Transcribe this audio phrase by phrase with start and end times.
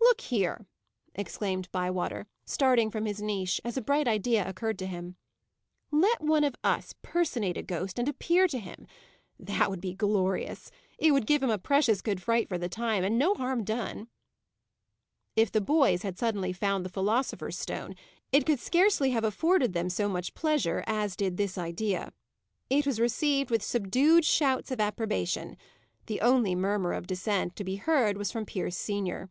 [0.00, 0.66] "Look here!"
[1.14, 5.14] exclaimed Bywater, starting from his niche, as a bright idea occurred to him.
[5.92, 8.88] "Let one of us personate a ghost, and appear to him!
[9.38, 10.72] That would be glorious!
[10.98, 14.08] It would give him a precious good fright for the time, and no harm done."
[15.36, 17.94] If the boys had suddenly found the philosopher's stone,
[18.32, 22.12] it could scarcely have afforded them so much pleasure as did this idea.
[22.68, 25.56] It was received with subdued shouts of approbation:
[26.06, 29.30] the only murmur of dissent to be heard was from Pierce senior.